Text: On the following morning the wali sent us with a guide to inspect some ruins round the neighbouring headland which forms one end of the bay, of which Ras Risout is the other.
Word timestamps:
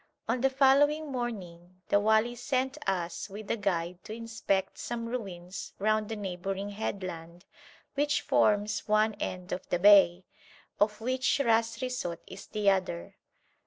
On 0.27 0.41
the 0.41 0.49
following 0.49 1.11
morning 1.11 1.79
the 1.89 1.99
wali 1.99 2.33
sent 2.33 2.75
us 2.89 3.29
with 3.29 3.51
a 3.51 3.55
guide 3.55 4.03
to 4.05 4.13
inspect 4.15 4.79
some 4.79 5.05
ruins 5.05 5.73
round 5.77 6.09
the 6.09 6.15
neighbouring 6.15 6.71
headland 6.71 7.45
which 7.93 8.21
forms 8.21 8.87
one 8.87 9.13
end 9.19 9.51
of 9.51 9.69
the 9.69 9.77
bay, 9.77 10.25
of 10.79 11.01
which 11.01 11.39
Ras 11.45 11.77
Risout 11.81 12.17
is 12.25 12.47
the 12.47 12.67
other. 12.67 13.13